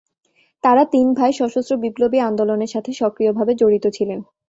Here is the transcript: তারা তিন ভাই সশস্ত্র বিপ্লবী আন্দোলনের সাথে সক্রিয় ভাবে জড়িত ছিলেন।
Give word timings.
তারা 0.63 0.83
তিন 0.93 1.07
ভাই 1.13 1.31
সশস্ত্র 1.39 1.73
বিপ্লবী 1.77 2.19
আন্দোলনের 2.21 2.73
সাথে 2.75 2.91
সক্রিয় 2.93 3.31
ভাবে 3.33 3.53
জড়িত 3.61 3.85
ছিলেন। 3.97 4.19